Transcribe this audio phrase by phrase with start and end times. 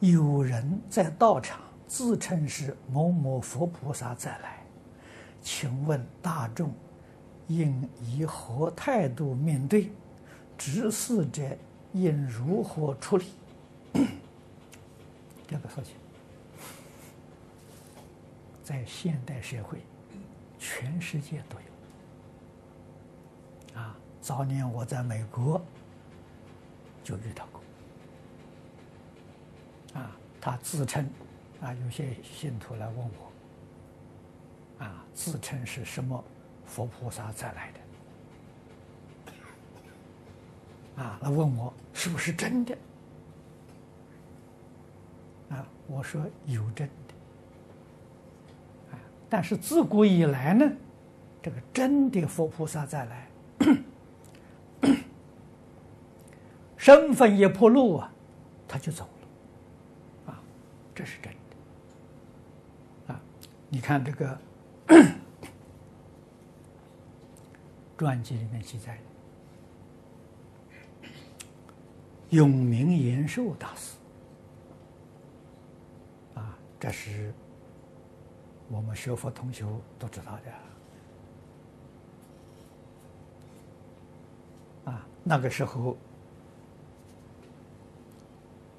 [0.00, 4.64] 有人在道场自称是某某佛菩萨再来，
[5.42, 6.72] 请问大众
[7.48, 9.90] 应以何态度面对？
[10.56, 11.42] 执事者
[11.92, 13.26] 应如何处理？
[15.46, 15.94] 这个事情，
[18.62, 19.80] 在现代社会，
[20.58, 21.56] 全世界都
[23.74, 23.80] 有。
[23.80, 25.60] 啊，早年我在美国
[27.02, 27.49] 就遇到。
[30.40, 31.06] 他自称，
[31.60, 36.24] 啊，有些信徒来问我，啊，自称是什么
[36.64, 37.72] 佛菩萨再来
[40.96, 42.76] 的，啊，来问我是不是真的。
[45.50, 47.14] 啊，我说有真的，
[49.28, 50.70] 但是自古以来呢，
[51.42, 53.28] 这个真的佛菩萨再来，
[56.78, 58.12] 身份一破露啊，
[58.68, 59.19] 他就走了，
[61.00, 63.20] 这是真的，啊，
[63.70, 64.38] 你看这个
[67.96, 68.98] 传记里面记载
[71.02, 71.08] 的，
[72.28, 73.96] 永明延寿大师
[76.34, 76.54] 啊。
[76.78, 77.32] 这是
[78.68, 79.64] 我们学佛同学
[79.98, 80.38] 都知道
[84.84, 85.06] 的啊。
[85.24, 85.96] 那个时候，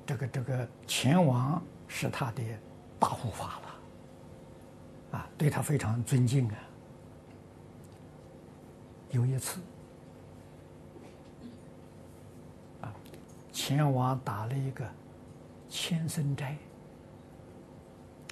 [0.06, 1.60] 这个这个干王
[1.94, 2.42] 是他的
[2.98, 6.56] 大护法了，啊，对他非常尊敬啊。
[9.10, 9.60] 有一次，
[12.80, 12.94] 啊，
[13.52, 14.90] 干王打了一个
[15.70, 16.58] 千僧斋。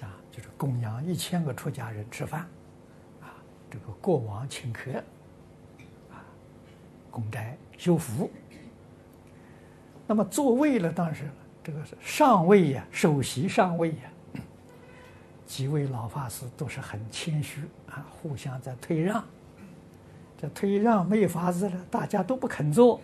[0.01, 2.47] 啊就是供养一千个出家人吃饭，
[3.21, 3.35] 啊，
[3.69, 4.93] 这个国王请客，
[6.09, 6.23] 啊，
[7.11, 8.31] 供斋修福。
[10.07, 10.91] 那么座位呢？
[10.91, 11.29] 当时
[11.63, 14.41] 这个上位呀，首席上位呀，
[15.45, 19.23] 几位老法师都是很谦虚啊，互相在退让。
[20.41, 23.01] 这退让没法子了，大家都不肯坐。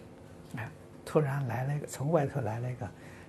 [0.56, 0.70] 哎，
[1.06, 2.88] 突然来了一个，从外头来了一个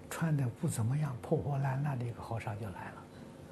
[0.09, 3.03] 穿的不怎么样、破破烂烂的一个和尚就来了。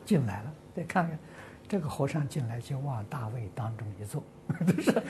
[0.05, 1.19] 进来了，再看看，
[1.67, 4.23] 这个和尚进来就往大位当中一坐，
[4.65, 5.03] 都是，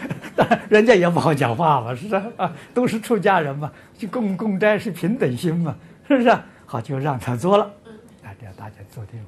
[0.71, 2.57] 人家也不好讲话嘛，是不是啊？
[2.73, 5.77] 都是出家人嘛，就共共斋是平等心嘛，
[6.09, 6.39] 是不是？
[6.75, 7.73] 好，就让他做了，
[8.25, 9.25] 啊，叫大家坐定。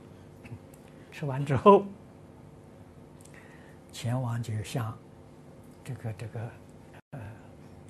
[1.13, 1.87] 吃完之后，
[3.93, 4.93] 钱王就向
[5.85, 6.41] 这个这个
[7.13, 7.21] 呃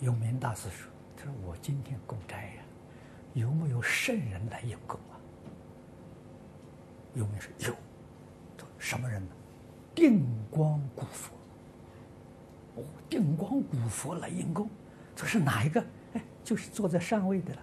[0.01, 2.63] 永明大师说：“他说我今天供斋呀，
[3.33, 5.17] 有没有圣人来应供啊？”
[7.17, 7.75] 有没有说有？
[8.79, 9.31] 什么人呢？
[9.95, 11.35] 定光古佛。
[12.75, 14.69] 哦，定光古佛来应供，
[15.15, 15.83] 这是哪一个？
[16.13, 17.63] 哎，就是坐在上位的了。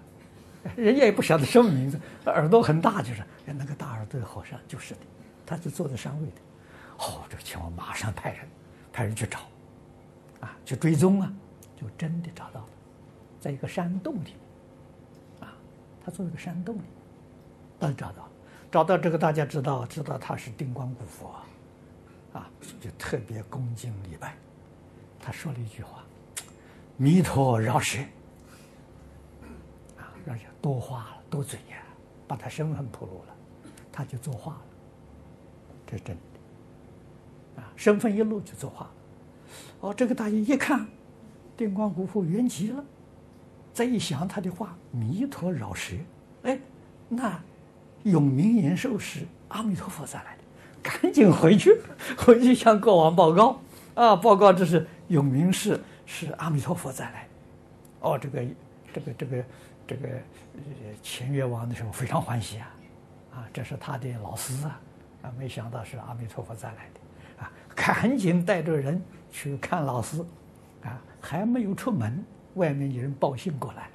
[0.76, 5.02] 人家也不晓得什么名字，耳朵很大，就是那个大耳朵的和尚，就是的，
[5.46, 6.36] 他是坐在上位的。
[7.00, 8.48] 哦，这个秦王马上派人，
[8.92, 9.40] 派人去找，
[10.40, 11.32] 啊，去追踪啊，
[11.76, 12.68] 就真的找到了，
[13.40, 14.36] 在一个山洞里，
[15.42, 15.54] 啊，
[16.06, 16.82] 他坐在一个山洞里，
[17.80, 18.30] 他找到。
[18.72, 21.36] 找到这个，大家知道，知道他是定光古佛，
[22.34, 22.50] 啊，
[22.80, 24.36] 就特别恭敬礼拜。
[25.20, 26.04] 他说了一句话
[26.98, 28.00] ：“弥陀饶舌。”
[30.28, 31.78] 而且多话了，多嘴呀，
[32.28, 33.36] 把他身份暴露了，
[33.92, 34.62] 他就作画了。
[35.86, 38.90] 这是真的，啊，身份一露就作画。
[39.82, 40.88] 哦，这个大家一看，
[41.58, 42.84] 定光古佛圆寂了，
[43.74, 45.96] 再一想他的话：“弥陀饶舌。”
[46.44, 46.60] 哎，
[47.10, 47.40] 那。
[48.04, 50.44] 永明延寿是阿弥陀佛再来的，
[50.82, 51.72] 赶紧回去，
[52.20, 53.62] 回去向国王报告
[53.96, 54.14] 啊！
[54.14, 57.30] 报告这是永明是是阿弥陀佛再来。
[58.02, 58.44] 哦，这个
[58.94, 59.42] 这个这个
[59.86, 60.08] 这个
[61.02, 62.76] 干越王的时候非常欢喜啊！
[63.36, 64.82] 啊，这是他的老师啊！
[65.24, 67.52] 啊，没想到是阿弥陀佛再来的啊！
[67.76, 69.02] 赶紧带着人
[69.32, 70.24] 去看老师
[70.84, 71.02] 啊！
[71.20, 72.24] 还没有出门，
[72.56, 73.92] 外面有人报信过来了。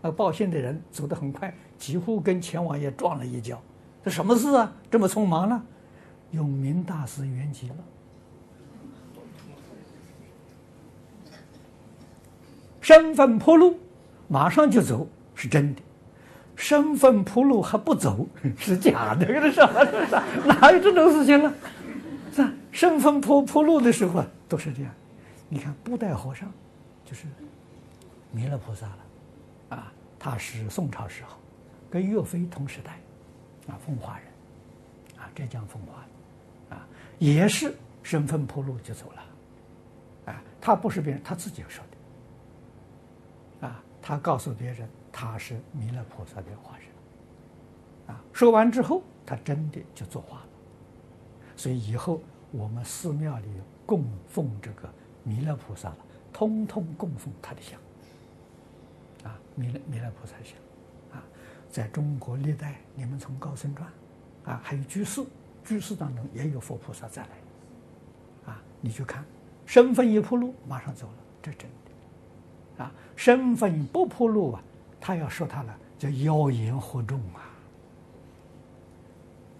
[0.00, 3.60] 那报信的人走得很快，几乎跟干王爷撞了一跤。
[4.04, 4.72] 这什么事啊？
[4.90, 5.62] 这么匆忙呢？
[6.32, 7.76] 永明大师圆寂了，
[12.80, 13.78] 身份破露，
[14.28, 15.06] 马上就走，
[15.42, 15.82] 是真的；
[16.54, 19.26] 身份铺路还不走，是假的。
[19.26, 19.84] 这是什么？
[19.84, 21.52] 这是哪有这种事情呢？
[22.32, 22.52] 是吧？
[22.70, 24.94] 身份铺铺路的时候都是这样。
[25.48, 26.48] 你看布袋和尚，
[27.04, 27.26] 就是
[28.30, 28.98] 弥勒菩萨了。
[29.70, 31.36] 啊，他是宋朝时候，
[31.90, 32.92] 跟岳飞同时代，
[33.66, 36.04] 啊，奉化人，啊，浙江奉化
[36.70, 36.86] 的，啊，
[37.18, 37.74] 也是
[38.04, 41.82] 身份铺路就走了，啊，他不是别人，他自己说
[43.60, 44.88] 的，啊，他告诉别人
[45.22, 50.46] 他是弥勒菩萨的化身，啊，说完之后，他真的就作画了。
[51.56, 52.20] 所以以后
[52.50, 53.46] 我们寺庙里
[53.86, 54.92] 供奉这个
[55.22, 55.98] 弥勒菩萨了，
[56.32, 57.78] 通通供奉他的像。
[59.30, 60.58] 啊，弥勒弥勒菩萨像，
[61.16, 61.22] 啊，
[61.70, 63.88] 在中国历代，你们从高僧传，
[64.44, 65.24] 啊，还有居士，
[65.62, 68.52] 居士当中也有佛菩萨再来。
[68.52, 69.24] 啊，你去看，
[69.66, 72.82] 身份一铺路，马上走了，这真的。
[72.82, 74.64] 啊，身份不铺路啊，
[75.02, 77.50] 他要说他了，叫妖言惑众啊。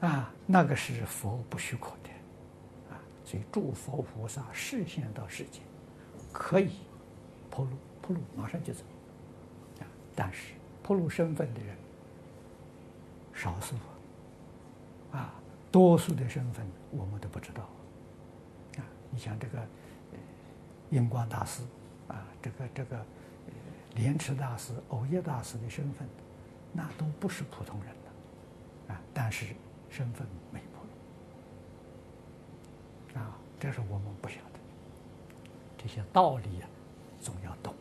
[0.08, 2.10] 啊，那个是佛不许可的，
[2.90, 5.62] 啊，所以诸佛菩萨示现到世间，
[6.32, 6.70] 可以
[7.50, 8.82] 铺路，铺路马上就走，
[9.80, 11.76] 啊，但是铺路身份的人
[13.32, 13.76] 少数，
[15.12, 15.32] 啊，
[15.70, 17.62] 多数的身份我们都不知道，
[18.78, 19.58] 啊，你像这个
[20.90, 21.62] 印光大师，
[22.08, 23.06] 啊，这个这个
[23.94, 26.08] 莲池大师、藕益大师的身份，
[26.72, 29.46] 那都不是普通人的，啊，但是。
[29.94, 30.58] 身份没
[33.12, 34.58] 破啊，这是我们不晓得
[35.76, 36.66] 这些道理呀，
[37.20, 37.74] 总要懂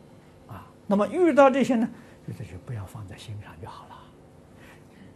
[0.46, 0.66] 啊。
[0.86, 1.88] 那么遇到这些呢，
[2.26, 3.96] 这就不要放在心上就好了。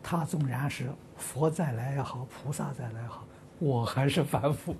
[0.02, 3.26] 他纵然是佛再来也好，菩萨再来也好，
[3.58, 4.74] 我还是凡夫。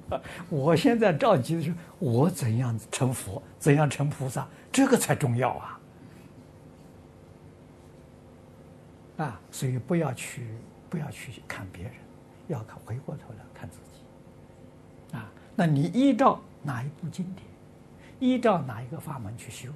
[0.49, 5.76] 我现在着急的是，我怎样成佛，怎样成菩萨，这个才重要啊！
[9.19, 10.47] 啊，所以不要去，
[10.91, 11.93] 不要去看别人。
[12.49, 17.45] 要看回过头来看自己，啊，那你依照哪一部经典，
[18.21, 19.69] 依照哪一个法门去修，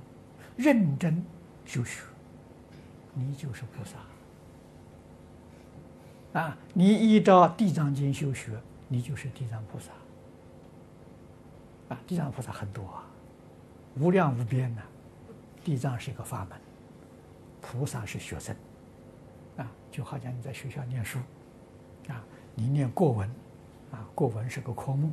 [0.56, 1.20] 认真
[1.64, 2.04] 修学，
[3.12, 3.98] 你就是菩萨。
[6.40, 8.52] 啊，你依照《地藏经》修学，
[8.86, 9.90] 你就是地藏菩萨。
[11.92, 13.04] 啊，地藏菩萨很多啊，
[13.96, 14.82] 无量无边的。
[15.64, 16.56] 地藏是一个法门，
[17.60, 18.54] 菩萨是学生。
[19.56, 21.18] 啊，就好像你在学校念书，
[22.08, 22.24] 啊。
[22.56, 23.30] 你念过文，
[23.92, 25.12] 啊，过文是个科目，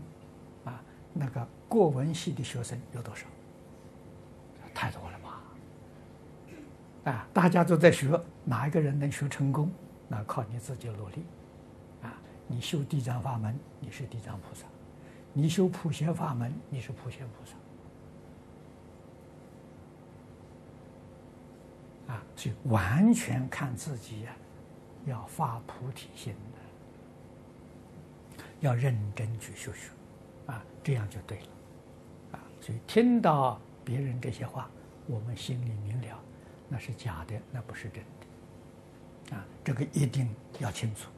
[0.66, 0.82] 啊，
[1.14, 3.26] 那个过文系的学生有多少？
[4.74, 7.12] 太多了吧？
[7.12, 9.72] 啊，大家都在学，哪一个人能学成功？
[10.10, 11.24] 那靠你自己努力，
[12.02, 14.66] 啊，你修地藏法门，你是地藏菩萨；
[15.32, 17.56] 你修普贤法门，你是普贤菩萨。
[22.18, 24.36] 啊，所以完全看自己呀，
[25.06, 26.36] 要发菩提心。
[28.60, 29.92] 要认真去修学，
[30.48, 31.48] 啊，这样就对了，
[32.32, 34.68] 啊，所以听到别人这些话，
[35.06, 36.20] 我们心里明了，
[36.68, 38.04] 那是假的，那不是真
[39.30, 40.28] 的，啊，这个一定
[40.58, 41.12] 要清楚，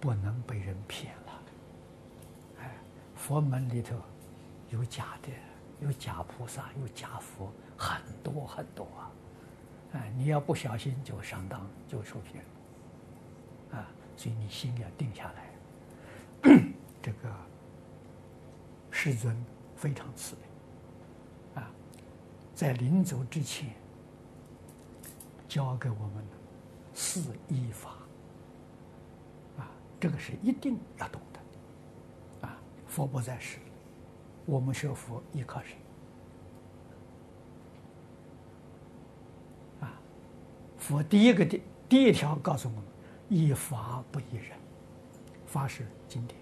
[0.00, 1.42] 不能被人骗了。
[2.62, 2.70] 哎，
[3.14, 3.94] 佛门里头
[4.70, 5.28] 有假的，
[5.80, 9.12] 有假菩萨，有假佛，很多很多啊，
[9.94, 12.44] 哎，你要不小心就上当，就受骗，
[13.72, 15.50] 啊，所以你心要定下来。
[17.00, 17.28] 这个
[18.90, 19.36] 世尊
[19.76, 21.70] 非常慈悲啊，
[22.54, 23.74] 在临走之前
[25.48, 26.24] 教给我们
[26.94, 27.90] 四依法
[29.58, 29.70] 啊，
[30.00, 32.58] 这个是一定要懂的啊。
[32.86, 33.58] 佛不在世，
[34.46, 35.76] 我们学佛依靠谁？
[39.80, 39.92] 啊，
[40.86, 42.84] 佛第一个第第一条告诉我们：
[43.30, 44.50] 依法不依人，
[45.46, 46.38] 法是经典。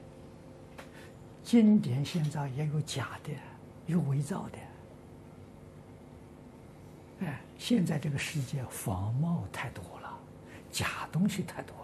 [1.44, 3.30] 经典现在也有假的，
[3.86, 4.58] 有伪造的。
[7.24, 10.12] 哎，现在这个世界仿冒太多了，
[10.72, 11.81] 假东西太多了。